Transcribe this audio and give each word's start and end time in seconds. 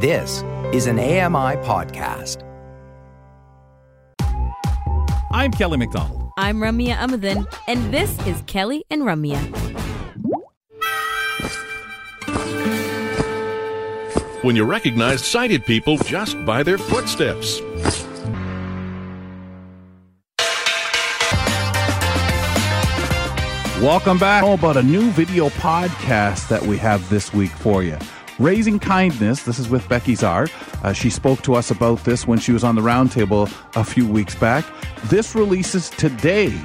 This 0.00 0.44
is 0.72 0.86
an 0.86 1.00
AMI 1.00 1.56
podcast. 1.66 2.44
I'm 5.32 5.50
Kelly 5.50 5.76
McDonald. 5.76 6.30
I'm 6.38 6.58
Ramya 6.58 6.94
Amuthan, 6.94 7.52
and 7.66 7.92
this 7.92 8.16
is 8.24 8.40
Kelly 8.46 8.84
and 8.90 9.02
Ramya. 9.02 9.40
When 14.44 14.54
you 14.54 14.62
recognize 14.62 15.24
sighted 15.24 15.66
people 15.66 15.96
just 15.96 16.36
by 16.46 16.62
their 16.62 16.78
footsteps. 16.78 17.60
Welcome 23.82 24.18
back. 24.18 24.44
Oh, 24.44 24.52
about 24.52 24.76
a 24.76 24.82
new 24.84 25.10
video 25.10 25.48
podcast 25.48 26.46
that 26.50 26.62
we 26.62 26.78
have 26.78 27.08
this 27.10 27.34
week 27.34 27.50
for 27.50 27.82
you. 27.82 27.98
Raising 28.38 28.78
Kindness. 28.78 29.42
This 29.42 29.58
is 29.58 29.68
with 29.68 29.88
Becky 29.88 30.14
Czar. 30.14 30.46
Uh, 30.82 30.92
she 30.92 31.10
spoke 31.10 31.42
to 31.42 31.54
us 31.54 31.70
about 31.70 32.04
this 32.04 32.26
when 32.26 32.38
she 32.38 32.52
was 32.52 32.62
on 32.62 32.76
the 32.76 32.80
roundtable 32.80 33.52
a 33.74 33.82
few 33.82 34.06
weeks 34.06 34.34
back. 34.36 34.64
This 35.06 35.34
releases 35.34 35.90
today. 35.90 36.56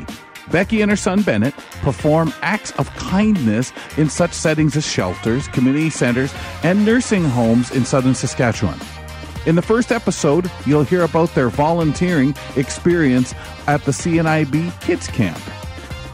Becky 0.52 0.81
and 0.81 0.91
her 0.91 0.98
son 0.98 1.22
Bennett 1.22 1.55
perform 1.81 2.34
acts 2.41 2.72
of 2.73 2.90
kindness 2.95 3.73
in 3.98 4.09
such 4.09 4.34
settings 4.34 4.76
as 4.76 4.86
shelters, 4.86 5.48
community 5.48 5.90
centers, 5.90 6.34
and 6.64 6.86
nursing 6.86 7.23
homes 7.23 7.72
in 7.72 7.86
southern 7.86 8.14
Saskatchewan. 8.14 8.80
In 9.45 9.55
the 9.55 9.62
first 9.62 9.92
episode, 9.92 10.50
you'll 10.66 10.84
hear 10.84 11.03
about 11.03 11.34
their 11.34 11.50
volunteering 11.50 12.36
experience 12.55 13.34
at 13.67 13.84
the 13.84 13.92
CNIB 13.92 14.80
Kids 14.81 15.08
Camp. 15.08 15.40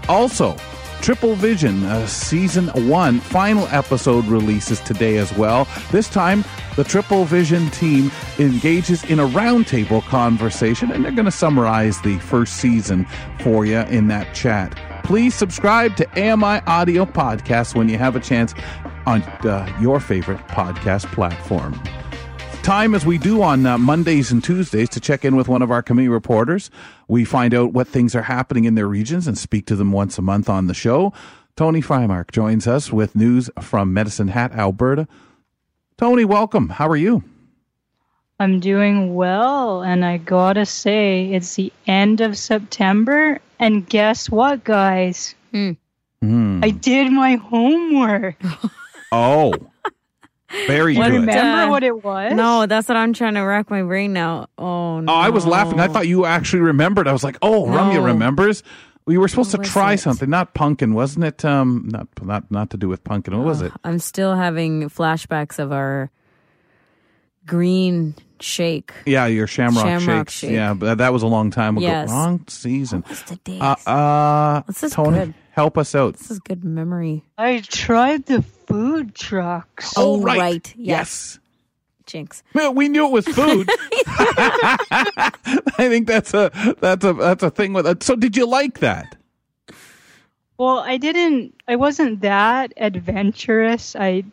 Also, 0.08 0.56
Triple 1.02 1.36
Vision, 1.36 1.84
uh, 1.86 2.06
season 2.08 2.68
one, 2.88 3.20
final 3.20 3.68
episode 3.68 4.26
releases 4.26 4.80
today 4.82 5.18
as 5.18 5.34
well. 5.34 5.68
This 5.92 6.10
time, 6.10 6.44
the 6.76 6.84
Triple 6.84 7.26
Vision 7.26 7.70
team 7.72 8.12
engages 8.38 9.04
in 9.06 9.20
a 9.20 9.28
roundtable 9.28 10.02
conversation, 10.04 10.92
and 10.92 11.04
they're 11.04 11.12
going 11.12 11.26
to 11.26 11.32
summarize 11.32 12.02
the 12.02 12.20
first 12.20 12.58
season 12.58 13.06
for 13.40 13.66
you 13.66 13.80
in 13.80 14.08
that 14.10 14.36
chat. 14.36 14.78
Please 15.04 15.34
subscribe 15.34 15.96
to 15.96 16.08
AMI 16.22 16.62
Audio 16.68 17.06
Podcasts 17.06 17.74
when 17.74 17.90
you 17.90 17.98
have 17.98 18.16
a 18.16 18.20
chance 18.20 18.54
on 19.06 19.24
uh, 19.24 19.78
your 19.82 20.00
favorite 20.00 20.46
podcast 20.50 21.06
platform 21.14 21.82
time 22.64 22.94
as 22.94 23.06
we 23.06 23.18
do 23.18 23.42
on 23.42 23.66
uh, 23.66 23.78
Mondays 23.78 24.32
and 24.32 24.44
Tuesdays 24.44 24.90
to 24.90 25.00
check 25.00 25.26
in 25.26 25.36
with 25.36 25.48
one 25.48 25.62
of 25.62 25.72
our 25.72 25.82
committee 25.82 26.10
reporters. 26.10 26.70
We 27.08 27.26
find 27.26 27.54
out 27.54 27.74
what 27.74 27.88
things 27.88 28.16
are 28.16 28.22
happening 28.24 28.66
in 28.66 28.76
their 28.76 28.88
regions 28.88 29.28
and 29.28 29.38
speak 29.38 29.66
to 29.68 29.76
them 29.76 29.92
once 29.92 30.18
a 30.18 30.22
month 30.22 30.50
on 30.50 30.68
the 30.68 30.74
show. 30.74 31.14
Tony 31.56 31.82
Frymark 31.82 32.32
joins 32.32 32.68
us 32.68 32.92
with 32.92 33.16
news 33.16 33.50
from 33.60 33.94
Medicine 33.94 34.30
Hat, 34.30 34.52
Alberta. 34.54 35.08
Tony, 35.98 36.26
welcome. 36.26 36.70
How 36.70 36.88
are 36.88 36.96
you? 36.96 37.24
I'm 38.40 38.60
doing 38.60 39.16
well, 39.16 39.82
and 39.82 40.06
I 40.06 40.18
gotta 40.18 40.66
say, 40.66 41.32
it's 41.34 41.56
the 41.56 41.74
end 41.88 42.22
of 42.22 42.38
September, 42.38 43.40
and 43.60 43.86
guess 43.88 44.30
what, 44.30 44.64
guys? 44.64 45.36
Hmm. 45.52 45.72
Mm. 46.24 46.64
I 46.64 46.70
did 46.70 47.12
my 47.12 47.36
homework. 47.36 48.36
Oh, 49.12 49.54
very 50.68 50.94
Do 50.94 51.00
you 51.00 51.06
good. 51.06 51.14
remember 51.22 51.62
Uh, 51.64 51.70
what 51.70 51.84
it 51.84 52.04
was? 52.04 52.34
No, 52.34 52.66
that's 52.66 52.88
what 52.88 52.98
I'm 52.98 53.14
trying 53.14 53.36
to 53.36 53.42
rack 53.42 53.70
my 53.70 53.82
brain 53.84 54.14
now. 54.14 54.48
Oh 54.58 55.00
no! 55.00 55.12
Oh, 55.12 55.16
I 55.16 55.30
was 55.30 55.46
laughing. 55.46 55.80
I 55.80 55.88
thought 55.88 56.08
you 56.08 56.26
actually 56.26 56.62
remembered. 56.62 57.08
I 57.08 57.12
was 57.14 57.24
like, 57.24 57.38
"Oh, 57.42 57.66
Ramya 57.66 57.96
No. 57.96 58.06
remembers." 58.06 58.64
We 59.06 59.18
were 59.18 59.28
supposed 59.28 59.58
What 59.58 59.64
to 59.66 59.70
try 59.72 59.94
it? 59.94 60.00
something, 60.00 60.30
not 60.30 60.54
pumpkin, 60.54 60.94
wasn't 60.94 61.26
it? 61.26 61.44
Um, 61.44 61.90
not 61.92 62.08
not 62.22 62.52
not 62.52 62.70
to 62.72 62.78
do 62.78 62.88
with 62.88 63.04
pumpkin. 63.04 63.36
What 63.38 63.46
was 63.46 63.62
it? 63.62 63.72
I'm 63.84 63.98
still 64.00 64.36
having 64.36 64.88
flashbacks 64.90 65.58
of 65.58 65.72
our 65.72 66.12
green 67.46 68.14
shake. 68.40 68.94
Yeah, 69.06 69.26
your 69.26 69.48
Shamrock, 69.48 69.84
Shamrock 69.86 70.30
shakes. 70.30 70.34
shake. 70.34 70.52
Yeah, 70.52 70.74
but 70.74 71.00
that 71.00 71.12
was 71.14 71.24
a 71.24 71.28
long 71.28 71.52
time 71.52 71.78
ago. 71.78 71.86
Yes. 71.88 72.10
Wrong 72.10 72.44
season. 72.48 73.04
What's 73.08 73.24
the 73.24 73.36
date? 73.38 73.62
Uh, 73.62 73.76
uh, 73.90 74.62
This 74.68 74.84
is 74.84 74.94
Tony, 74.94 75.18
good. 75.18 75.34
help 75.52 75.78
us 75.78 75.96
out. 75.96 76.16
this 76.16 76.30
is 76.32 76.40
good 76.40 76.64
memory. 76.64 77.24
I 77.38 77.62
tried 77.68 78.26
the 78.28 78.42
food 78.44 78.89
trucks. 79.04 79.94
Oh, 79.98 80.22
right. 80.22 80.74
Yes. 80.78 81.40
Jinx. 82.06 82.42
Well, 82.54 82.74
we 82.74 82.90
knew 82.90 83.06
it 83.06 83.12
was 83.12 83.28
food. 83.28 83.70
I 84.06 85.32
think 85.78 86.08
that's 86.08 86.34
a 86.34 86.52
that's 86.80 87.06
a 87.06 87.14
that's 87.14 87.44
a 87.44 87.52
thing 87.52 87.74
with 87.74 87.86
it. 87.86 88.02
So, 88.02 88.16
did 88.16 88.36
you 88.36 88.48
like 88.48 88.80
that? 88.80 89.16
Well, 90.58 90.80
I 90.80 90.98
didn't. 90.98 91.56
I 91.68 91.76
wasn't 91.76 92.22
that 92.22 92.74
adventurous. 92.78 93.96
I 93.96 94.24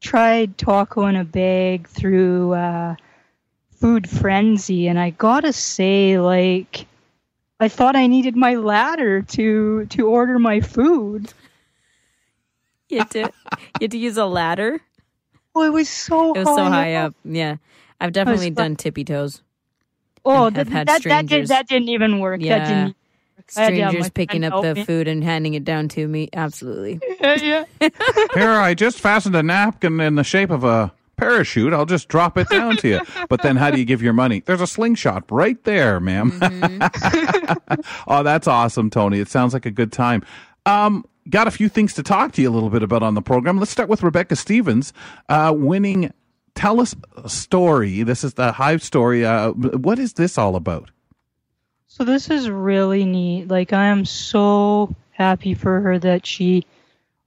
tried 0.00 0.56
taco 0.58 1.06
in 1.06 1.16
a 1.16 1.24
bag 1.24 1.88
through 1.88 2.54
uh, 2.54 2.96
Food 3.70 4.08
Frenzy, 4.08 4.88
and 4.88 4.98
I 4.98 5.10
gotta 5.10 5.52
say, 5.52 6.18
like, 6.18 6.86
I 7.60 7.68
thought 7.68 7.96
I 7.96 8.06
needed 8.06 8.34
my 8.34 8.54
ladder 8.54 9.22
to 9.22 9.86
to 9.86 10.08
order 10.08 10.38
my 10.38 10.60
food. 10.60 11.32
You 12.88 12.98
had 12.98 13.10
to, 13.10 13.18
you 13.20 13.28
had 13.82 13.90
to 13.92 13.98
use 13.98 14.16
a 14.16 14.26
ladder. 14.26 14.80
Oh, 15.54 15.62
it 15.64 15.72
was 15.72 15.88
so 15.88 16.34
It 16.34 16.44
was 16.44 16.56
so 16.56 16.64
high 16.64 16.94
up. 16.94 17.14
Yeah. 17.24 17.56
I've 18.00 18.12
definitely 18.12 18.48
fun. 18.48 18.54
done 18.54 18.76
tippy 18.76 19.04
toes. 19.04 19.42
Oh, 20.24 20.46
and 20.46 20.56
that, 20.56 20.66
have 20.66 20.68
had 20.68 20.86
that, 20.88 21.02
that, 21.04 21.20
did, 21.22 21.26
strangers. 21.26 21.48
that 21.48 21.68
didn't 21.68 21.88
even 21.88 22.20
work. 22.20 22.40
That 22.40 22.46
Yeah. 22.46 22.68
didn't. 22.84 22.96
I 23.56 23.60
had 23.62 23.68
to 23.70 23.76
have 23.76 23.90
Strangers 23.90 24.04
my 24.04 24.08
picking 24.10 24.40
friend 24.42 24.54
up 24.54 24.62
the 24.62 24.74
me. 24.74 24.84
food 24.84 25.08
and 25.08 25.22
handing 25.22 25.54
it 25.54 25.64
down 25.64 25.88
to 25.90 26.06
me. 26.08 26.28
Absolutely. 26.32 27.00
yeah, 27.20 27.64
yeah. 27.80 27.88
Here, 28.34 28.50
I 28.50 28.74
just 28.74 28.98
fastened 28.98 29.36
a 29.36 29.42
napkin 29.42 30.00
in 30.00 30.16
the 30.16 30.24
shape 30.24 30.50
of 30.50 30.64
a 30.64 30.92
parachute. 31.16 31.72
I'll 31.72 31.86
just 31.86 32.08
drop 32.08 32.36
it 32.38 32.48
down 32.48 32.76
to 32.78 32.88
you. 32.88 33.00
But 33.28 33.42
then, 33.42 33.56
how 33.56 33.70
do 33.70 33.78
you 33.78 33.84
give 33.84 34.02
your 34.02 34.12
money? 34.14 34.40
There's 34.44 34.60
a 34.60 34.66
slingshot 34.66 35.24
right 35.30 35.62
there, 35.64 36.00
ma'am. 36.00 36.38
oh, 38.08 38.22
that's 38.22 38.46
awesome, 38.46 38.90
Tony. 38.90 39.20
It 39.20 39.28
sounds 39.28 39.52
like 39.54 39.66
a 39.66 39.70
good 39.70 39.92
time. 39.92 40.22
Um, 40.64 41.04
got 41.28 41.46
a 41.46 41.50
few 41.50 41.68
things 41.68 41.94
to 41.94 42.02
talk 42.02 42.32
to 42.32 42.42
you 42.42 42.48
a 42.48 42.52
little 42.52 42.70
bit 42.70 42.82
about 42.82 43.02
on 43.02 43.14
the 43.14 43.22
program. 43.22 43.58
Let's 43.58 43.70
start 43.70 43.88
with 43.88 44.02
Rebecca 44.02 44.36
Stevens 44.36 44.92
uh, 45.28 45.52
winning. 45.56 46.12
Tell 46.54 46.80
us 46.80 46.94
a 47.16 47.28
story. 47.28 48.02
This 48.02 48.24
is 48.24 48.34
the 48.34 48.52
Hive 48.52 48.82
story. 48.82 49.24
Uh, 49.24 49.50
what 49.50 49.98
is 49.98 50.14
this 50.14 50.38
all 50.38 50.56
about? 50.56 50.90
So 51.86 52.04
this 52.04 52.30
is 52.30 52.50
really 52.50 53.04
neat. 53.04 53.48
Like 53.48 53.72
I 53.72 53.86
am 53.86 54.04
so 54.04 54.94
happy 55.12 55.54
for 55.54 55.80
her 55.80 55.98
that 55.98 56.26
she 56.26 56.66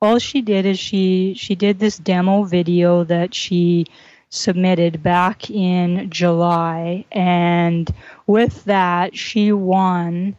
all 0.01 0.19
she 0.19 0.41
did 0.41 0.65
is 0.65 0.79
she 0.79 1.33
she 1.35 1.55
did 1.55 1.79
this 1.79 1.97
demo 1.97 2.43
video 2.43 3.03
that 3.03 3.33
she 3.33 3.85
submitted 4.29 5.01
back 5.01 5.49
in 5.49 6.09
July 6.09 7.03
and 7.11 7.91
with 8.27 8.63
that 8.65 9.17
she 9.17 9.51
won 9.51 10.35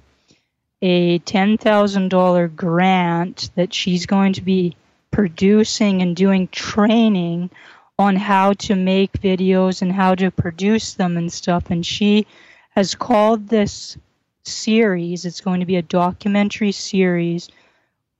a 0.82 1.18
$10,000 1.20 2.56
grant 2.56 3.50
that 3.54 3.74
she's 3.74 4.06
going 4.06 4.32
to 4.34 4.42
be 4.42 4.76
producing 5.10 6.02
and 6.02 6.16
doing 6.16 6.48
training 6.48 7.50
on 7.98 8.16
how 8.16 8.52
to 8.54 8.74
make 8.74 9.12
videos 9.20 9.82
and 9.82 9.92
how 9.92 10.14
to 10.14 10.30
produce 10.30 10.94
them 10.94 11.16
and 11.16 11.32
stuff 11.32 11.70
and 11.70 11.84
she 11.84 12.26
has 12.70 12.94
called 12.94 13.48
this 13.48 13.98
series. 14.44 15.24
It's 15.24 15.41
going 15.41 15.60
to 15.60 15.66
be 15.66 15.76
a 15.76 15.82
documentary 15.82 16.72
series, 16.72 17.48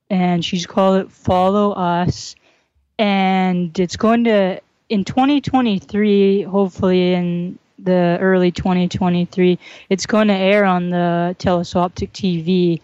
and 0.09 0.44
she's 0.44 0.66
called 0.66 1.00
it 1.00 1.10
Follow 1.10 1.72
Us. 1.72 2.34
And 2.98 3.78
it's 3.78 3.97
going 3.97 4.25
to, 4.25 4.60
in 4.88 5.04
2023, 5.04 6.42
hopefully 6.42 7.15
in 7.15 7.59
the 7.82 8.18
early 8.20 8.50
2023, 8.50 9.58
it's 9.88 10.06
going 10.06 10.28
to 10.28 10.34
air 10.34 10.64
on 10.64 10.91
the 10.91 11.36
Telus 11.38 11.74
Optik 11.74 12.12
TV. 12.12 12.80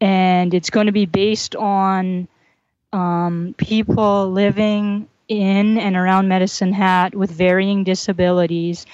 And 0.00 0.54
it's 0.54 0.70
going 0.70 0.86
to 0.86 0.92
be 0.92 1.06
based 1.06 1.56
on 1.56 2.28
um, 2.92 3.54
people 3.58 4.30
living 4.30 5.08
in 5.28 5.78
and 5.78 5.96
around 5.96 6.28
Medicine 6.28 6.72
Hat 6.72 7.14
with 7.14 7.30
varying 7.30 7.84
disabilities 7.84 8.86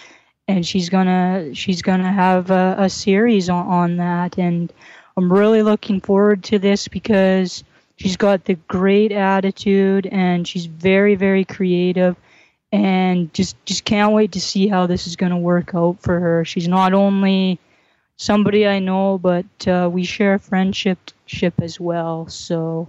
and 0.49 0.67
she's 0.67 0.89
gonna 0.89 1.55
she's 1.55 1.83
gonna 1.83 2.13
have 2.13 2.51
a, 2.51 2.77
a 2.79 2.91
series 2.91 3.49
on, 3.49 3.67
on 3.67 3.97
that 3.97 4.39
and 4.39 4.73
i'm 5.17 5.33
really 5.33 5.63
looking 5.63 6.01
forward 6.01 6.43
to 6.45 6.59
this 6.59 6.89
because 6.89 7.65
she's 7.97 8.17
got 8.17 8.45
the 8.45 8.55
great 8.69 9.13
attitude 9.13 10.07
and 10.07 10.47
she's 10.47 10.67
very 10.67 11.15
very 11.15 11.45
creative 11.45 12.17
and 12.75 13.33
just 13.33 13.55
just 13.65 13.85
can't 13.85 14.13
wait 14.13 14.33
to 14.33 14.41
see 14.41 14.67
how 14.69 14.87
this 14.87 15.07
is 15.07 15.15
going 15.17 15.31
to 15.31 15.39
work 15.39 15.75
out 15.75 15.97
for 16.01 16.19
her 16.19 16.45
she's 16.45 16.67
not 16.69 16.93
only 16.93 17.59
somebody 18.17 18.67
i 18.67 18.79
know 18.79 19.17
but 19.19 19.47
uh, 19.69 19.89
we 19.91 20.03
share 20.05 20.35
a 20.35 20.39
friendship 20.39 20.99
ship 21.27 21.55
as 21.63 21.79
well 21.79 22.27
so 22.29 22.89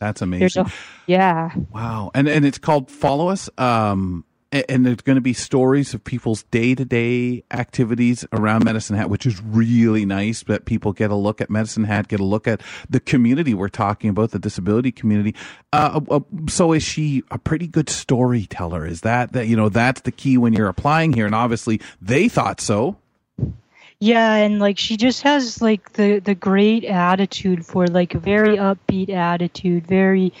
That's 0.00 0.22
amazing. 0.22 0.66
a 0.66 0.72
yeah 1.06 1.50
Wow. 1.72 2.10
And 2.14 2.28
and 2.28 2.44
it's 2.44 2.58
called 2.58 2.90
Follow 2.90 3.28
Us. 3.28 3.48
Um 3.58 4.24
and 4.52 4.84
there's 4.84 5.00
going 5.02 5.16
to 5.16 5.22
be 5.22 5.32
stories 5.32 5.94
of 5.94 6.02
people's 6.02 6.42
day 6.44 6.74
to 6.74 6.84
day 6.84 7.44
activities 7.50 8.24
around 8.32 8.64
Medicine 8.64 8.96
Hat, 8.96 9.08
which 9.08 9.26
is 9.26 9.40
really 9.42 10.04
nice. 10.04 10.42
That 10.42 10.64
people 10.64 10.92
get 10.92 11.10
a 11.10 11.14
look 11.14 11.40
at 11.40 11.50
Medicine 11.50 11.84
Hat, 11.84 12.08
get 12.08 12.20
a 12.20 12.24
look 12.24 12.48
at 12.48 12.60
the 12.88 13.00
community 13.00 13.54
we're 13.54 13.68
talking 13.68 14.10
about, 14.10 14.32
the 14.32 14.38
disability 14.38 14.90
community. 14.90 15.34
Uh, 15.72 16.00
uh, 16.10 16.20
so 16.48 16.72
is 16.72 16.82
she 16.82 17.22
a 17.30 17.38
pretty 17.38 17.68
good 17.68 17.88
storyteller? 17.88 18.86
Is 18.86 19.02
that 19.02 19.32
that 19.32 19.46
you 19.46 19.56
know 19.56 19.68
that's 19.68 20.00
the 20.00 20.12
key 20.12 20.36
when 20.36 20.52
you're 20.52 20.68
applying 20.68 21.12
here? 21.12 21.26
And 21.26 21.34
obviously 21.34 21.80
they 22.00 22.28
thought 22.28 22.60
so. 22.60 22.96
Yeah, 24.02 24.34
and 24.36 24.60
like 24.60 24.78
she 24.78 24.96
just 24.96 25.22
has 25.22 25.60
like 25.60 25.92
the 25.92 26.20
the 26.20 26.34
great 26.34 26.84
attitude 26.84 27.66
for 27.66 27.86
like 27.86 28.14
very 28.14 28.56
upbeat 28.56 29.10
attitude, 29.10 29.86
very 29.86 30.32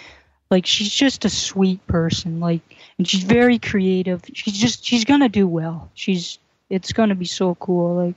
like 0.50 0.66
she's 0.66 0.92
just 0.92 1.24
a 1.24 1.30
sweet 1.30 1.86
person, 1.86 2.40
like 2.40 2.60
and 2.98 3.08
she's 3.08 3.22
very 3.22 3.58
creative. 3.58 4.22
She's 4.32 4.58
just 4.58 4.84
she's 4.84 5.04
gonna 5.04 5.28
do 5.28 5.46
well. 5.46 5.90
She's 5.94 6.38
it's 6.68 6.92
gonna 6.92 7.14
be 7.14 7.24
so 7.24 7.54
cool. 7.56 8.06
Like 8.06 8.14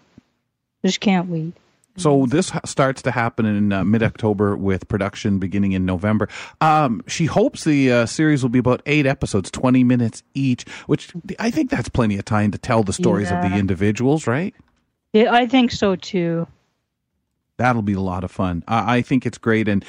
just 0.84 1.00
can't 1.00 1.30
wait. 1.30 1.54
So 1.96 2.26
this 2.26 2.52
starts 2.66 3.04
to 3.04 3.12
happen 3.12 3.46
in 3.46 3.72
uh, 3.72 3.84
mid-October 3.84 4.58
with 4.58 4.88
production 4.88 5.38
beginning 5.38 5.74
in 5.74 5.86
November. 5.86 6.28
Um, 6.60 7.04
she 7.08 7.26
hopes 7.26 7.66
the 7.66 7.92
uh, 7.92 8.06
series 8.08 8.42
will 8.42 8.50
be 8.50 8.58
about 8.58 8.82
eight 8.88 9.06
episodes, 9.06 9.52
twenty 9.52 9.84
minutes 9.84 10.24
each, 10.34 10.68
which 10.88 11.14
I 11.38 11.52
think 11.52 11.70
that's 11.70 11.90
plenty 11.90 12.18
of 12.18 12.26
time 12.26 12.50
to 12.50 12.58
tell 12.58 12.82
the 12.82 12.94
stories 12.94 13.32
of 13.32 13.42
the 13.44 13.56
individuals, 13.56 14.26
right? 14.26 14.56
Yeah, 15.14 15.32
I 15.32 15.46
think 15.46 15.72
so 15.72 15.96
too. 15.96 16.48
That'll 17.58 17.84
be 17.84 17.94
a 17.94 18.02
lot 18.02 18.24
of 18.24 18.32
fun. 18.32 18.64
I, 18.68 18.98
I 18.98 19.02
think 19.04 19.28
it's 19.28 19.38
great, 19.38 19.68
and 19.68 19.86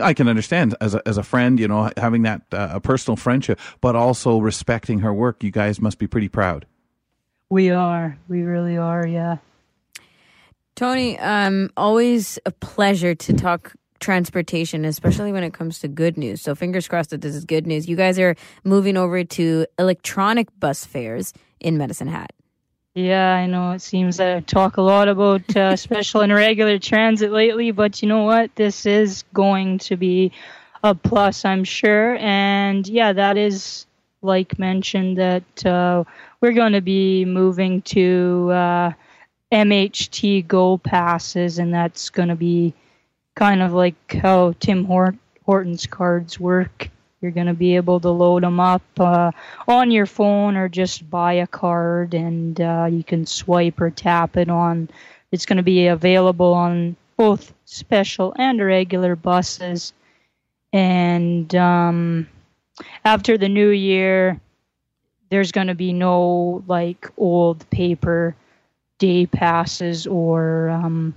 I 0.00 0.14
can 0.14 0.28
understand 0.28 0.74
as 0.80 0.94
a 0.94 1.02
as 1.06 1.18
a 1.18 1.22
friend, 1.22 1.58
you 1.58 1.68
know, 1.68 1.90
having 1.96 2.22
that 2.22 2.42
uh, 2.52 2.70
a 2.72 2.80
personal 2.80 3.16
friendship, 3.16 3.58
but 3.80 3.96
also 3.96 4.38
respecting 4.38 5.00
her 5.00 5.12
work. 5.12 5.42
You 5.42 5.50
guys 5.50 5.80
must 5.80 5.98
be 5.98 6.06
pretty 6.06 6.28
proud. 6.28 6.66
We 7.50 7.70
are. 7.70 8.18
We 8.28 8.42
really 8.42 8.76
are. 8.76 9.06
Yeah. 9.06 9.38
Tony, 10.74 11.18
um, 11.18 11.70
always 11.76 12.38
a 12.46 12.50
pleasure 12.50 13.14
to 13.14 13.32
talk 13.34 13.74
transportation, 14.00 14.84
especially 14.84 15.32
when 15.32 15.44
it 15.44 15.54
comes 15.54 15.78
to 15.78 15.88
good 15.88 16.16
news. 16.16 16.42
So 16.42 16.54
fingers 16.54 16.88
crossed 16.88 17.10
that 17.10 17.20
this 17.20 17.34
is 17.34 17.44
good 17.44 17.66
news. 17.66 17.88
You 17.88 17.96
guys 17.96 18.18
are 18.18 18.34
moving 18.64 18.96
over 18.96 19.22
to 19.22 19.66
electronic 19.78 20.48
bus 20.58 20.84
fares 20.84 21.32
in 21.60 21.78
Medicine 21.78 22.08
Hat. 22.08 22.32
Yeah, 22.94 23.34
I 23.34 23.46
know. 23.46 23.72
It 23.72 23.80
seems 23.80 24.20
I 24.20 24.40
talk 24.40 24.76
a 24.76 24.82
lot 24.82 25.08
about 25.08 25.56
uh, 25.56 25.76
special 25.76 26.20
and 26.20 26.32
regular 26.32 26.78
transit 26.78 27.32
lately, 27.32 27.70
but 27.70 28.02
you 28.02 28.08
know 28.08 28.24
what? 28.24 28.54
This 28.54 28.84
is 28.84 29.24
going 29.32 29.78
to 29.78 29.96
be 29.96 30.32
a 30.84 30.94
plus, 30.94 31.44
I'm 31.44 31.64
sure. 31.64 32.16
And 32.16 32.86
yeah, 32.86 33.14
that 33.14 33.38
is 33.38 33.86
like 34.20 34.58
mentioned 34.58 35.16
that 35.16 35.66
uh, 35.66 36.04
we're 36.40 36.52
going 36.52 36.74
to 36.74 36.82
be 36.82 37.24
moving 37.24 37.80
to 37.82 38.50
uh, 38.52 38.92
MHT 39.50 40.46
Go 40.46 40.76
passes, 40.76 41.58
and 41.58 41.72
that's 41.72 42.10
going 42.10 42.28
to 42.28 42.36
be 42.36 42.74
kind 43.34 43.62
of 43.62 43.72
like 43.72 44.12
how 44.12 44.52
Tim 44.60 44.84
Hort- 44.84 45.16
Hortons 45.46 45.86
cards 45.86 46.38
work. 46.38 46.90
You're 47.22 47.30
going 47.30 47.46
to 47.46 47.54
be 47.54 47.76
able 47.76 48.00
to 48.00 48.10
load 48.10 48.42
them 48.42 48.58
up 48.58 48.82
uh, 48.98 49.30
on 49.68 49.92
your 49.92 50.06
phone 50.06 50.56
or 50.56 50.68
just 50.68 51.08
buy 51.08 51.34
a 51.34 51.46
card 51.46 52.14
and 52.14 52.60
uh, 52.60 52.88
you 52.90 53.04
can 53.04 53.26
swipe 53.26 53.80
or 53.80 53.90
tap 53.90 54.36
it 54.36 54.50
on. 54.50 54.90
It's 55.30 55.46
going 55.46 55.58
to 55.58 55.62
be 55.62 55.86
available 55.86 56.52
on 56.52 56.96
both 57.16 57.54
special 57.64 58.34
and 58.36 58.60
regular 58.60 59.14
buses. 59.14 59.92
And 60.72 61.54
um, 61.54 62.26
after 63.04 63.38
the 63.38 63.48
new 63.48 63.70
year, 63.70 64.40
there's 65.30 65.52
going 65.52 65.68
to 65.68 65.76
be 65.76 65.92
no 65.92 66.64
like 66.66 67.08
old 67.16 67.70
paper 67.70 68.34
day 68.98 69.26
passes 69.26 70.08
or 70.08 70.70
um, 70.70 71.14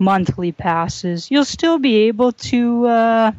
monthly 0.00 0.50
passes. 0.50 1.30
You'll 1.30 1.44
still 1.44 1.78
be 1.78 2.08
able 2.08 2.32
to 2.32 2.86
uh, 2.86 3.32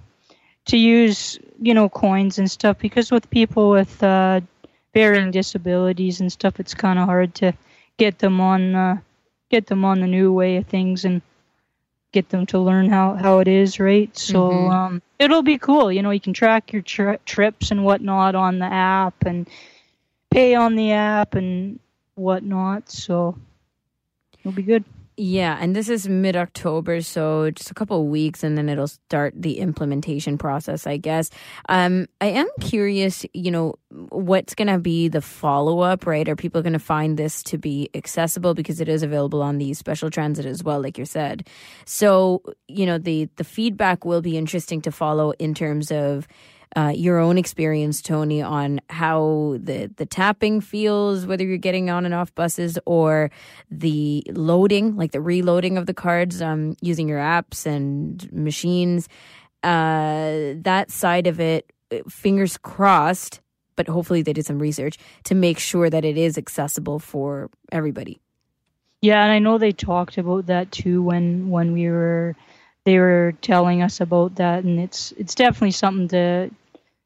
to 0.65 0.77
use 0.77 1.39
you 1.61 1.73
know 1.73 1.89
coins 1.89 2.37
and 2.39 2.49
stuff 2.49 2.77
because 2.79 3.11
with 3.11 3.29
people 3.29 3.69
with 3.69 4.01
uh, 4.03 4.41
varying 4.93 5.31
disabilities 5.31 6.21
and 6.21 6.31
stuff, 6.31 6.59
it's 6.59 6.73
kind 6.73 6.99
of 6.99 7.05
hard 7.05 7.33
to 7.35 7.53
get 7.97 8.19
them 8.19 8.39
on 8.41 8.75
uh, 8.75 8.97
get 9.49 9.67
them 9.67 9.85
on 9.85 9.99
the 10.01 10.07
new 10.07 10.31
way 10.33 10.57
of 10.57 10.65
things 10.67 11.05
and 11.05 11.21
get 12.11 12.29
them 12.29 12.45
to 12.47 12.59
learn 12.59 12.89
how, 12.89 13.13
how 13.15 13.39
it 13.39 13.47
is, 13.47 13.79
right? 13.79 14.15
So 14.17 14.67
Mhm. 14.67 14.71
um, 14.71 15.01
it'll 15.19 15.43
be 15.43 15.57
cool. 15.57 15.91
You 15.91 16.01
know, 16.01 16.11
you 16.11 16.19
can 16.19 16.33
track 16.33 16.71
your 16.73 16.81
tri- 16.81 17.19
trips 17.25 17.71
and 17.71 17.83
whatnot 17.83 18.35
on 18.35 18.59
the 18.59 18.65
app 18.65 19.25
and 19.25 19.47
pay 20.31 20.55
on 20.55 20.75
the 20.75 20.91
app 20.91 21.35
and 21.35 21.79
whatnot. 22.15 22.89
So 22.89 23.37
it'll 24.39 24.51
be 24.51 24.63
good. 24.63 24.83
Yeah, 25.17 25.57
and 25.61 25.73
this 25.73 25.87
is 25.87 26.09
mid 26.09 26.35
October, 26.35 27.01
so 27.01 27.49
just 27.51 27.71
a 27.71 27.73
couple 27.73 28.01
of 28.01 28.07
weeks, 28.07 28.43
and 28.43 28.57
then 28.57 28.67
it'll 28.67 28.87
start 28.87 29.33
the 29.37 29.59
implementation 29.59 30.37
process, 30.37 30.85
I 30.85 30.97
guess. 30.97 31.29
Um, 31.69 32.07
I 32.19 32.27
am 32.27 32.49
curious, 32.59 33.25
you 33.33 33.49
know, 33.49 33.75
what's 34.09 34.55
going 34.55 34.67
to 34.67 34.77
be 34.77 35.07
the 35.07 35.21
follow 35.21 35.79
up, 35.79 36.05
right? 36.05 36.27
Are 36.27 36.35
people 36.35 36.61
going 36.61 36.73
to 36.73 36.79
find 36.79 37.15
this 37.15 37.43
to 37.43 37.57
be 37.57 37.89
accessible 37.93 38.53
because 38.53 38.81
it 38.81 38.89
is 38.89 39.03
available 39.03 39.41
on 39.41 39.57
the 39.57 39.73
special 39.73 40.09
transit 40.09 40.45
as 40.45 40.65
well, 40.65 40.81
like 40.81 40.97
you 40.97 41.05
said? 41.05 41.47
So, 41.85 42.41
you 42.67 42.85
know, 42.85 42.97
the 42.97 43.29
the 43.37 43.45
feedback 43.45 44.03
will 44.03 44.21
be 44.21 44.37
interesting 44.37 44.81
to 44.81 44.91
follow 44.91 45.31
in 45.39 45.53
terms 45.53 45.91
of 45.91 46.27
uh, 46.75 46.93
your 46.95 47.19
own 47.19 47.37
experience, 47.37 48.01
Tony, 48.01 48.41
on 48.41 48.81
how 48.89 49.57
the 49.59 49.91
the 49.95 50.05
tapping 50.05 50.61
feels, 50.61 51.25
whether 51.25 51.43
you're 51.45 51.57
getting 51.57 51.89
on 51.89 52.05
and 52.05 52.13
off 52.13 52.33
buses 52.35 52.77
or 52.85 53.31
the 53.69 54.23
loading, 54.31 54.95
like 54.95 55.11
the 55.11 55.21
reloading 55.21 55.77
of 55.77 55.85
the 55.85 55.93
cards, 55.93 56.41
um, 56.41 56.75
using 56.81 57.07
your 57.07 57.19
apps 57.19 57.65
and 57.65 58.31
machines. 58.31 59.07
Uh, 59.63 60.53
that 60.57 60.87
side 60.91 61.27
of 61.27 61.39
it, 61.39 61.71
fingers 62.09 62.57
crossed. 62.57 63.41
But 63.75 63.89
hopefully, 63.89 64.21
they 64.21 64.33
did 64.33 64.45
some 64.45 64.59
research 64.59 64.97
to 65.25 65.35
make 65.35 65.59
sure 65.59 65.89
that 65.89 66.05
it 66.05 66.17
is 66.17 66.37
accessible 66.37 66.99
for 66.99 67.49
everybody. 67.73 68.21
Yeah, 69.01 69.21
and 69.21 69.31
I 69.31 69.39
know 69.39 69.57
they 69.57 69.71
talked 69.71 70.17
about 70.17 70.47
that 70.47 70.71
too 70.71 71.03
when 71.03 71.49
when 71.49 71.73
we 71.73 71.89
were 71.89 72.35
they 72.85 72.99
were 72.99 73.33
telling 73.41 73.81
us 73.81 74.01
about 74.01 74.35
that, 74.35 74.63
and 74.63 74.79
it's 74.79 75.11
it's 75.13 75.35
definitely 75.35 75.71
something 75.71 76.07
to 76.09 76.49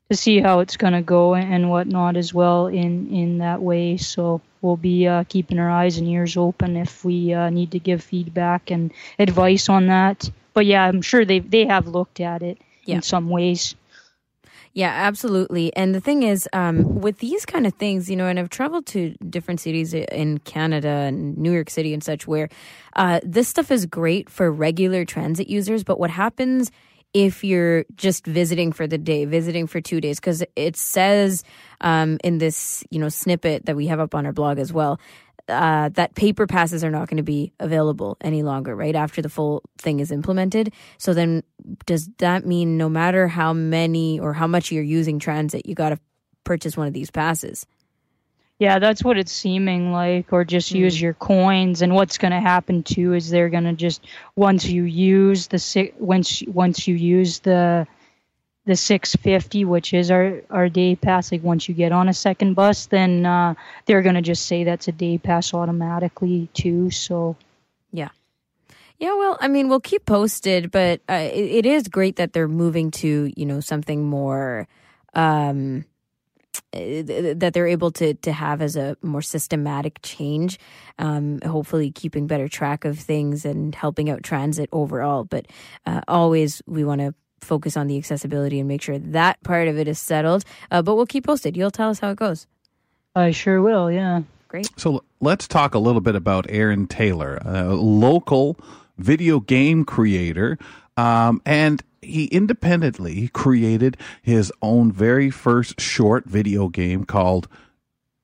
to 0.10 0.18
see 0.18 0.40
how 0.40 0.60
it's 0.60 0.78
going 0.78 0.94
to 0.94 1.02
go 1.02 1.36
and 1.36 1.70
whatnot 1.70 2.18
as 2.18 2.34
well 2.34 2.68
in 2.68 3.10
in 3.14 3.38
that 3.40 3.62
way. 3.62 3.98
So 3.98 4.42
we'll 4.62 4.78
be 4.78 5.08
uh, 5.08 5.24
keeping 5.30 5.60
our 5.60 5.70
eyes 5.70 5.98
and 5.98 6.08
ears 6.08 6.38
open 6.38 6.78
if 6.78 7.06
we 7.06 7.34
uh, 7.34 7.50
need 7.50 7.72
to 7.72 7.80
give 7.80 8.04
feedback 8.04 8.72
and 8.72 8.92
advice 9.20 9.70
on 9.70 9.88
that. 9.88 10.30
But 10.54 10.66
yeah, 10.66 10.86
I'm 10.86 11.02
sure 11.02 11.26
they 11.26 11.40
they 11.40 11.66
have 11.68 11.88
looked 11.88 12.20
at 12.20 12.42
it 12.44 12.58
Yeah. 12.86 12.98
in 12.98 13.02
some 13.02 13.30
ways. 13.30 13.76
Yeah, 14.80 14.94
absolutely. 14.96 15.76
And 15.76 15.94
the 15.94 16.00
thing 16.00 16.24
is, 16.24 16.48
um, 16.54 17.02
with 17.02 17.18
these 17.20 17.46
kind 17.46 17.68
of 17.68 17.74
things, 17.74 18.10
you 18.10 18.16
know, 18.16 18.28
and 18.28 18.40
I've 18.40 18.50
traveled 18.50 18.86
to 18.88 19.14
different 19.30 19.60
cities 19.60 19.94
in 19.94 20.38
Canada 20.38 20.88
and 20.88 21.38
New 21.38 21.52
York 21.52 21.70
City 21.70 21.94
and 21.94 22.02
such 22.02 22.26
where 22.28 22.48
uh, 22.96 23.20
this 23.22 23.50
stuff 23.50 23.72
is 23.72 23.86
great 23.86 24.30
for 24.30 24.50
regular 24.50 25.04
transit 25.04 25.50
users. 25.50 25.84
But 25.84 26.00
what 26.00 26.10
happens 26.10 26.72
if 27.14 27.44
you're 27.44 27.84
just 27.98 28.26
visiting 28.26 28.72
for 28.72 28.88
the 28.88 28.98
day, 28.98 29.26
visiting 29.26 29.68
for 29.68 29.82
two 29.82 30.00
days? 30.00 30.18
Because 30.18 30.46
it 30.56 30.78
says 30.78 31.44
um, 31.82 32.18
in 32.24 32.38
this, 32.38 32.82
you 32.90 33.00
know, 33.00 33.10
snippet 33.10 33.66
that 33.66 33.76
we 33.76 33.88
have 33.88 34.00
up 34.00 34.16
on 34.16 34.26
our 34.26 34.32
blog 34.32 34.60
as 34.60 34.72
well. 34.72 34.98
Uh, 35.50 35.90
that 35.90 36.16
paper 36.16 36.48
passes 36.48 36.84
are 36.84 36.92
not 36.92 37.10
going 37.10 37.18
to 37.18 37.24
be 37.24 37.52
available 37.60 38.18
any 38.22 38.44
longer, 38.44 38.76
right? 38.76 38.96
After 38.96 39.22
the 39.22 39.30
full 39.30 39.64
thing 39.78 40.00
is 40.00 40.12
implemented. 40.12 40.72
So 40.98 41.14
then, 41.14 41.44
does 41.86 42.10
that 42.20 42.46
mean 42.46 42.78
no 42.78 42.90
matter 42.90 43.28
how 43.28 43.54
many 43.54 44.20
or 44.20 44.34
how 44.34 44.48
much 44.48 44.72
you're 44.72 44.84
using 44.84 45.20
transit, 45.20 45.66
you 45.66 45.76
got 45.76 45.90
to 45.90 46.00
purchase 46.44 46.78
one 46.78 46.88
of 46.88 46.94
these 46.94 47.12
passes? 47.12 47.66
Yeah, 48.60 48.80
that's 48.80 49.04
what 49.04 49.18
it's 49.18 49.32
seeming 49.32 49.94
like, 49.94 50.34
or 50.34 50.44
just 50.44 50.72
use 50.72 51.00
your 51.00 51.14
coins. 51.14 51.82
And 51.82 51.96
what's 51.96 52.18
going 52.18 52.34
to 52.34 52.42
happen 52.42 52.84
too 52.84 53.14
is 53.14 53.30
they're 53.30 53.50
going 53.50 53.64
to 53.64 53.74
just 53.74 54.06
once 54.36 54.66
you 54.66 54.84
use 54.84 55.48
the 55.48 55.92
once 55.98 56.44
once 56.46 56.86
you 56.86 56.96
use 56.96 57.40
the 57.40 57.88
the 58.70 58.76
650, 58.76 59.66
which 59.66 59.96
is 59.96 60.12
our 60.12 60.42
our 60.52 60.70
day 60.70 60.96
pass. 60.96 61.32
Like 61.32 61.44
once 61.44 61.68
you 61.68 61.74
get 61.74 61.92
on 61.92 62.08
a 62.08 62.14
second 62.14 62.54
bus, 62.54 62.86
then 62.86 63.26
uh, 63.26 63.56
they're 63.88 64.04
going 64.04 64.14
to 64.14 64.22
just 64.22 64.46
say 64.46 64.64
that's 64.64 64.88
a 64.88 64.92
day 64.92 65.18
pass 65.18 65.56
automatically 65.56 66.48
too. 66.54 66.92
So 66.92 67.36
Yeah. 67.92 68.10
Yeah, 69.00 69.16
well, 69.16 69.38
I 69.42 69.48
mean, 69.48 69.70
we'll 69.70 69.80
keep 69.80 70.06
posted, 70.06 70.72
but 70.72 71.02
uh, 71.10 71.30
it, 71.34 71.66
it 71.66 71.66
is 71.66 71.88
great 71.88 72.18
that 72.18 72.34
they're 72.34 72.50
moving 72.50 72.92
to, 72.92 73.32
you 73.36 73.46
know, 73.46 73.60
something 73.60 74.04
more 74.04 74.68
um 75.16 75.86
eh, 76.74 77.34
that 77.34 77.54
they're 77.56 77.66
able 77.66 77.90
to 77.90 78.14
to 78.14 78.32
have 78.32 78.62
as 78.62 78.76
a 78.76 78.96
more 79.02 79.24
systematic 79.24 80.00
change 80.04 80.60
um 81.00 81.40
hopefully 81.44 81.90
keeping 81.90 82.28
better 82.28 82.48
track 82.48 82.86
of 82.86 83.00
things 83.00 83.44
and 83.44 83.74
helping 83.74 84.08
out 84.08 84.22
transit 84.22 84.70
overall 84.72 85.24
but 85.24 85.48
uh, 85.88 86.02
always 86.08 86.62
we 86.68 86.84
want 86.84 87.02
to 87.02 87.12
focus 87.42 87.76
on 87.78 87.88
the 87.88 87.98
accessibility 87.98 88.60
and 88.60 88.68
make 88.68 88.82
sure 88.82 89.00
that 89.00 89.42
part 89.44 89.68
of 89.68 89.78
it 89.78 89.88
is 89.88 90.00
settled 90.00 90.44
uh, 90.72 90.82
but 90.82 90.96
we'll 90.96 91.06
keep 91.06 91.26
posted 91.26 91.56
you'll 91.58 91.72
tell 91.72 91.90
us 91.90 92.00
how 92.00 92.12
it 92.12 92.18
goes 92.18 92.48
I 93.16 93.32
sure 93.32 93.62
will. 93.62 93.92
Yeah. 93.92 94.22
Great. 94.48 94.70
So 94.78 95.04
let's 95.20 95.48
talk 95.48 95.76
a 95.76 95.80
little 95.80 96.02
bit 96.02 96.16
about 96.16 96.46
Aaron 96.50 96.88
Taylor, 96.88 97.40
a 97.44 97.74
local 97.74 98.58
video 98.98 99.40
game 99.40 99.84
creator. 99.86 100.58
Um, 100.98 101.42
and 101.46 101.84
he 102.02 102.26
independently 102.26 103.28
created 103.30 103.98
his 104.22 104.52
own 104.62 104.92
very 104.92 105.30
first 105.30 105.80
short 105.80 106.26
video 106.26 106.68
game 106.70 107.04
called 107.04 107.48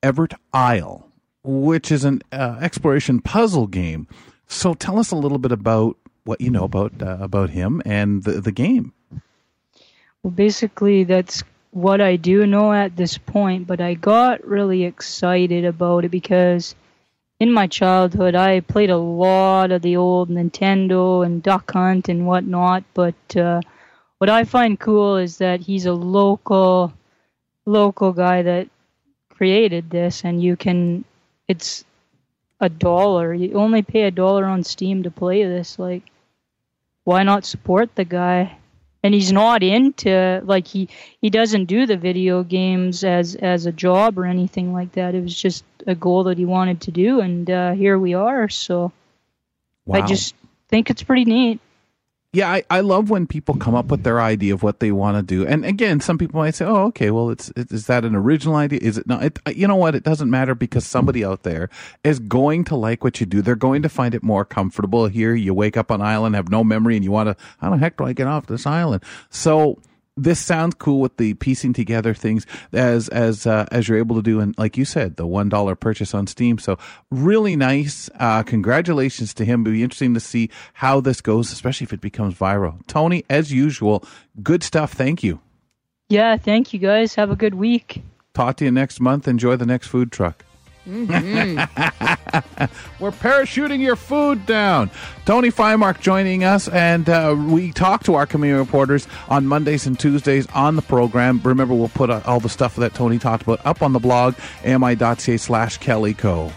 Everett 0.02 0.34
Isle, 0.54 1.10
which 1.44 1.92
is 1.92 2.04
an 2.04 2.22
uh, 2.32 2.58
exploration 2.62 3.20
puzzle 3.20 3.68
game. 3.68 4.08
So 4.48 4.74
tell 4.74 4.98
us 4.98 5.12
a 5.12 5.16
little 5.16 5.38
bit 5.38 5.52
about 5.52 5.98
what 6.24 6.42
you 6.42 6.50
know 6.50 6.64
about 6.64 7.02
uh, 7.02 7.18
about 7.20 7.52
him 7.52 7.82
and 7.86 8.24
the 8.24 8.42
the 8.42 8.52
game. 8.52 8.94
Well, 10.26 10.32
basically, 10.32 11.04
that's 11.04 11.44
what 11.70 12.02
I 12.02 12.16
do 12.16 12.48
know 12.48 12.74
at 12.74 12.96
this 12.96 13.16
point, 13.16 13.68
but 13.68 13.80
I 13.80 13.94
got 13.94 14.44
really 14.44 14.84
excited 14.84 15.66
about 15.66 16.04
it 16.04 16.10
because 16.10 16.74
in 17.40 17.54
my 17.54 17.68
childhood 17.68 18.34
I 18.34 18.62
played 18.62 18.90
a 18.90 18.98
lot 18.98 19.72
of 19.72 19.84
the 19.84 19.98
old 19.98 20.32
Nintendo 20.32 21.24
and 21.24 21.44
Duck 21.44 21.72
Hunt 21.72 22.10
and 22.10 22.26
whatnot, 22.26 22.84
but 22.96 23.38
uh, 23.38 23.62
what 24.18 24.32
I 24.32 24.46
find 24.46 24.80
cool 24.80 25.18
is 25.18 25.38
that 25.38 25.60
he's 25.60 25.86
a 25.86 25.94
local 25.94 26.92
local 27.68 28.12
guy 28.12 28.42
that 28.42 28.68
created 29.30 29.92
this 29.92 30.26
and 30.26 30.42
you 30.42 30.56
can 30.56 31.06
it's 31.48 31.86
a 32.60 32.68
dollar. 32.68 33.32
You 33.32 33.54
only 33.54 33.84
pay 33.84 34.06
a 34.06 34.12
dollar 34.12 34.46
on 34.46 34.64
Steam 34.64 35.04
to 35.04 35.12
play 35.12 35.44
this. 35.44 35.78
Like, 35.78 36.02
why 37.04 37.22
not 37.22 37.46
support 37.46 37.94
the 37.94 38.06
guy? 38.06 38.58
And 39.06 39.14
he's 39.14 39.32
not 39.32 39.64
into 39.64 40.42
like 40.46 40.68
he 40.68 40.90
he 41.22 41.30
doesn't 41.30 41.66
do 41.66 41.86
the 41.86 41.98
video 41.98 42.44
games 42.44 43.04
as 43.04 43.36
as 43.36 43.68
a 43.68 43.72
job 43.72 44.18
or 44.18 44.26
anything 44.26 44.74
like 44.74 44.94
that. 44.94 45.16
It 45.16 45.22
was 45.22 45.40
just 45.40 45.64
a 45.88 45.96
goal 45.96 46.24
that 46.26 46.40
he 46.40 46.46
wanted 46.46 46.82
to 46.82 46.92
do, 46.92 47.22
and 47.22 47.50
uh, 47.50 47.74
here 47.74 48.00
we 48.00 48.16
are. 48.16 48.50
So 48.50 48.92
Wow. 49.86 50.00
I 50.00 50.08
just 50.08 50.36
think 50.70 50.90
it's 50.90 51.04
pretty 51.04 51.26
neat. 51.26 51.60
Yeah, 52.36 52.52
I, 52.52 52.64
I 52.70 52.82
love 52.82 53.10
when 53.10 53.28
people 53.28 53.56
come 53.56 53.76
up 53.76 53.86
with 53.86 54.04
their 54.04 54.20
idea 54.20 54.54
of 54.54 54.62
what 54.62 54.82
they 54.82 54.92
want 54.92 55.16
to 55.16 55.24
do. 55.24 55.48
And 55.48 55.64
again, 55.64 56.02
some 56.02 56.18
people 56.18 56.42
might 56.42 56.54
say, 56.54 56.66
"Oh, 56.66 56.88
okay, 56.88 57.10
well, 57.10 57.30
it's 57.30 57.50
it, 57.56 57.72
is 57.72 57.88
that 57.88 58.04
an 58.04 58.14
original 58.14 58.56
idea? 58.58 58.80
Is 58.82 58.98
it 58.98 59.08
not?" 59.08 59.24
It, 59.24 59.40
you 59.56 59.70
know 59.70 59.78
what? 59.78 59.96
It 59.96 60.04
doesn't 60.04 60.30
matter 60.30 60.54
because 60.54 60.86
somebody 60.86 61.24
out 61.24 61.44
there 61.44 61.70
is 62.04 62.20
going 62.20 62.66
to 62.66 62.76
like 62.76 63.06
what 63.06 63.22
you 63.22 63.26
do. 63.26 63.42
They're 63.42 63.56
going 63.56 63.84
to 63.84 63.90
find 63.90 64.14
it 64.14 64.22
more 64.22 64.44
comfortable. 64.44 65.08
Here, 65.08 65.34
you 65.34 65.54
wake 65.54 65.78
up 65.78 65.92
on 65.92 66.02
island, 66.02 66.36
have 66.36 66.50
no 66.50 66.62
memory, 66.62 66.98
and 66.98 67.06
you 67.06 67.12
want 67.12 67.30
to, 67.30 67.38
how 67.62 67.70
the 67.70 67.78
heck 67.78 67.96
do 67.96 68.04
I 68.04 68.12
get 68.12 68.28
off 68.28 68.48
this 68.48 68.66
island? 68.66 69.02
So 69.30 69.80
this 70.18 70.40
sounds 70.40 70.76
cool 70.76 71.02
with 71.02 71.18
the 71.18 71.34
piecing 71.36 71.74
together 71.74 72.14
things 72.14 72.46
as 72.72 73.10
as 73.10 73.46
uh, 73.46 73.66
as 73.72 73.88
you're 73.88 73.98
able 73.98 74.16
to 74.16 74.22
do. 74.22 74.40
And 74.40 74.58
like 74.58 74.78
you 74.78 74.86
said 74.86 75.18
the 75.18 75.28
one 75.28 75.50
dollar 75.50 75.76
purchase 75.76 76.14
on 76.14 76.26
steam. 76.28 76.58
So 76.58 76.78
really 77.12 77.56
nice. 77.56 78.10
Uh 78.20 78.44
congratulations 78.44 79.34
to 79.36 79.46
him. 79.46 79.62
It'll 79.62 79.74
be 79.74 79.84
interesting 79.84 80.14
to 80.14 80.20
see 80.20 80.50
how 80.74 81.02
this 81.02 81.20
goes 81.22 81.52
especially 81.52 81.86
if 81.86 81.94
it 81.94 82.02
becomes 82.02 82.36
viral. 82.36 82.86
Tony 82.88 83.24
as 83.30 83.52
usual 83.52 84.06
good 84.42 84.64
stuff. 84.64 84.94
Thank 84.94 85.24
you. 85.24 85.40
Yeah, 86.08 86.38
thank 86.38 86.72
you 86.74 86.80
guys. 86.80 87.16
Have 87.16 87.32
a 87.32 87.36
good 87.36 87.56
week. 87.56 88.04
talk 88.34 88.58
to 88.58 88.66
you 88.66 88.72
next 88.72 89.00
month. 89.00 89.28
Enjoy 89.28 89.56
the 89.56 89.66
next 89.66 89.88
food 89.88 90.12
truck 90.12 90.46
We're 93.00 93.12
parachuting 93.12 93.82
your 93.82 93.96
food 93.96 94.46
down. 94.46 94.90
Tony 95.26 95.50
Feimark 95.50 96.00
joining 96.00 96.44
us, 96.44 96.68
and 96.68 97.10
uh, 97.10 97.36
we 97.38 97.72
talk 97.72 98.04
to 98.04 98.16
our 98.16 98.26
community 98.26 98.60
reporters 98.60 99.08
on 99.30 99.46
Mondays 99.48 99.86
and 99.86 100.00
Tuesdays 100.00 100.48
on 100.48 100.76
the 100.76 100.82
program. 100.82 101.42
Remember, 101.44 101.74
we'll 101.74 101.90
put 101.90 102.10
uh, 102.10 102.22
all 102.26 102.40
the 102.40 102.50
stuff 102.50 102.76
that 102.78 102.94
Tony 102.94 103.20
talked 103.20 103.44
about 103.44 103.66
up 103.66 103.82
on 103.82 103.94
the 103.94 104.00
blog, 104.00 104.36
ami.ca 104.66 105.38
slash 105.38 105.80
kellyco. 105.80 106.52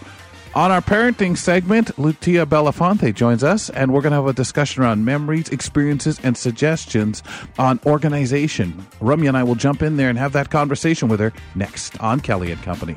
On 0.55 0.73
our 0.73 0.81
parenting 0.81 1.37
segment, 1.37 1.97
Lucia 1.99 2.47
Belafonte 2.47 3.15
joins 3.15 3.45
us, 3.45 3.71
and 3.71 3.93
we're 3.93 4.01
going 4.01 4.13
to 4.13 4.17
have 4.17 4.27
a 4.27 4.33
discussion 4.33 4.83
around 4.83 5.05
memories, 5.05 5.51
experiences, 5.51 6.19
and 6.25 6.37
suggestions 6.37 7.23
on 7.59 7.79
organization. 7.87 8.73
Ramya 9.01 9.29
and 9.29 9.37
I 9.37 9.45
will 9.45 9.55
jump 9.55 9.83
in 9.83 9.99
there 9.99 10.09
and 10.09 10.19
have 10.19 10.33
that 10.33 10.51
conversation 10.51 11.09
with 11.09 11.21
her 11.21 11.33
next 11.55 12.01
on 12.01 12.21
Kelly 12.21 12.51
and 12.51 12.61
Company. 12.63 12.97